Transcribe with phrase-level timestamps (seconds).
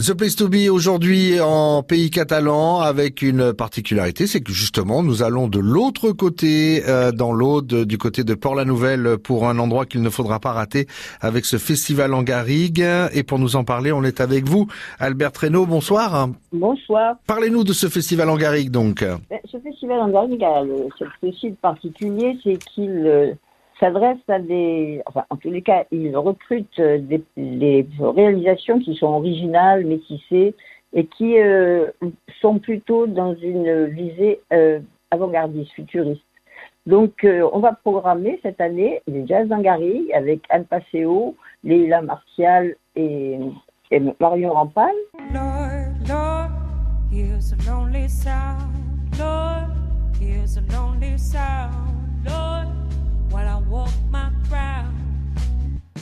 [0.00, 5.22] The Place to Be aujourd'hui en pays catalan avec une particularité, c'est que justement nous
[5.22, 10.00] allons de l'autre côté, euh, dans l'Aude, du côté de Port-la-Nouvelle pour un endroit qu'il
[10.00, 10.86] ne faudra pas rater
[11.20, 12.82] avec ce festival en Garrigue.
[13.12, 14.68] Et pour nous en parler, on est avec vous,
[14.98, 16.30] Albert Reynaud, bonsoir.
[16.50, 17.16] Bonsoir.
[17.26, 19.04] Parlez-nous de ce festival en Garrigue donc.
[19.04, 20.88] Ben, ce festival en Garrigue a le,
[21.30, 23.34] ce particulier, c'est qu'il euh,
[23.80, 29.06] s'adresse à des, enfin, en tous les cas, il recrute euh, des, réalisations qui sont
[29.06, 30.54] originales, métissées
[30.92, 31.86] et qui euh,
[32.40, 34.80] sont plutôt dans une visée euh,
[35.10, 36.22] avant-gardiste, futuriste.
[36.86, 43.38] Donc, on va programmer cette année les Jazz d'Angari avec Anne Passeo, Leila Martial et,
[43.90, 44.94] et Marion Rampal.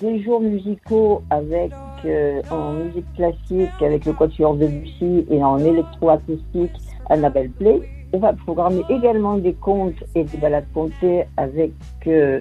[0.00, 1.72] Des jours musicaux avec
[2.04, 6.72] euh, en musique classique avec le quatuor de Bussy et en électroacoustique
[7.08, 7.80] Annabelle Play.
[8.12, 11.72] On va programmer également des contes et des balades contées avec
[12.06, 12.40] euh,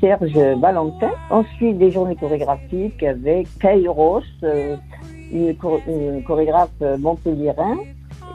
[0.00, 1.10] Serge Valentin.
[1.30, 4.76] Ensuite, des journées chorégraphiques avec Kairos, euh,
[5.32, 7.76] une, chorégraphe montpelliérain.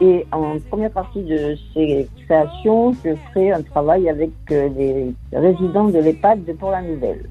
[0.02, 5.98] Et en première partie de ces créations, je ferai un travail avec les résidents de
[5.98, 7.30] l'EHPAD de Port-la-Nouvelle.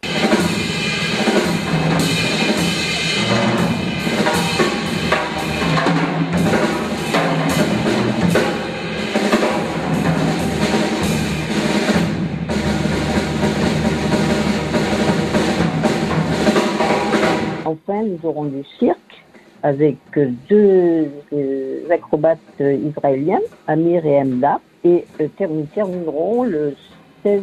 [17.70, 19.24] Enfin, nous aurons du cirque
[19.62, 24.60] avec deux euh, acrobates euh, israéliens, Amir et Amda.
[24.84, 26.76] Et euh, nous terminerons le
[27.24, 27.42] 16,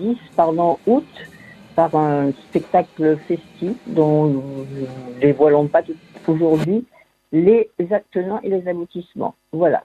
[0.00, 1.06] 10 pardon, août
[1.76, 4.42] par un spectacle festif dont nous
[5.14, 5.82] ne dévoilons pas
[6.26, 6.84] aujourd'hui
[7.30, 7.70] les
[8.12, 9.36] tenants et les aboutissements.
[9.52, 9.84] Voilà.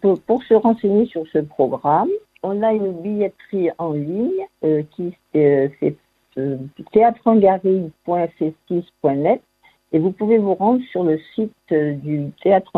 [0.00, 2.10] Pour, se renseigner sur ce programme,
[2.44, 4.46] on a une billetterie en ligne
[4.94, 5.96] qui euh, fait
[6.92, 9.42] théâtreangary.c6.net
[9.92, 12.72] et vous pouvez vous rendre sur le site euh, du Théâtre